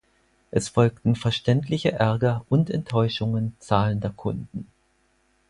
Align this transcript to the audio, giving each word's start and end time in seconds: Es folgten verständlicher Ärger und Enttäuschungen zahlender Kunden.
Es 0.49 0.67
folgten 0.67 1.15
verständlicher 1.15 1.91
Ärger 1.93 2.43
und 2.49 2.71
Enttäuschungen 2.71 3.55
zahlender 3.59 4.09
Kunden. 4.09 4.65